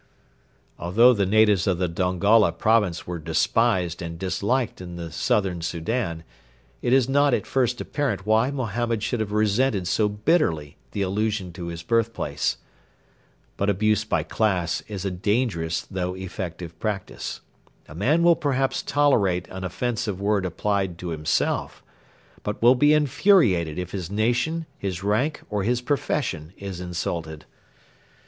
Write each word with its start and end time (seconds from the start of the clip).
Although 0.79 1.13
the 1.13 1.27
natives 1.27 1.67
of 1.67 1.77
the 1.77 1.87
Dongola 1.87 2.53
province 2.53 3.05
were 3.05 3.19
despised 3.19 4.01
and 4.01 4.17
disliked 4.17 4.81
in 4.81 4.95
the 4.95 5.11
Southern 5.11 5.61
Soudan, 5.61 6.23
it 6.81 6.91
is 6.91 7.07
not 7.07 7.35
at 7.35 7.45
first 7.45 7.79
apparent 7.79 8.25
why 8.25 8.49
Mohammed 8.49 9.03
should 9.03 9.19
have 9.19 9.31
resented 9.31 9.87
so 9.87 10.09
bitterly 10.09 10.75
the 10.91 11.03
allusion 11.03 11.53
to 11.53 11.67
his 11.67 11.83
birthplace. 11.83 12.57
But 13.57 13.69
abuse 13.69 14.03
by 14.03 14.23
class 14.23 14.81
is 14.87 15.05
a 15.05 15.11
dangerous 15.11 15.81
though 15.81 16.15
effective 16.15 16.79
practice. 16.79 17.41
A 17.87 17.93
man 17.93 18.23
will 18.23 18.35
perhaps 18.35 18.81
tolerate 18.81 19.47
an 19.49 19.63
offensive 19.63 20.19
word 20.19 20.47
applied 20.47 20.97
to 20.97 21.09
himself, 21.09 21.83
but 22.41 22.59
will 22.59 22.73
be 22.73 22.91
infuriated 22.91 23.77
if 23.77 23.91
his 23.91 24.09
nation, 24.09 24.65
his 24.79 25.03
rank, 25.03 25.41
or 25.51 25.61
his 25.61 25.79
profession 25.79 26.53
is 26.57 26.79
insulted. 26.81 27.45